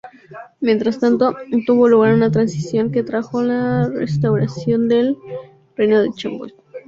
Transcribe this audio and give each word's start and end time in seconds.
Mientras 0.61 0.99
tanto, 0.99 1.35
tuvo 1.67 1.87
lugar 1.87 2.15
una 2.15 2.31
transición 2.31 2.91
que 2.91 3.03
trajo 3.03 3.43
la 3.43 3.87
restauración 3.87 4.87
del 4.87 5.15
Reino 5.75 6.01
de 6.01 6.09
Camboya. 6.19 6.55